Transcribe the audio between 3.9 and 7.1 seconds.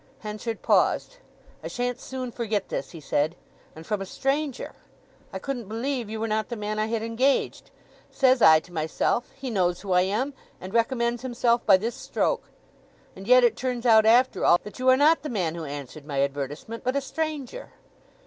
a stranger!... I couldn't believe you were not the man I had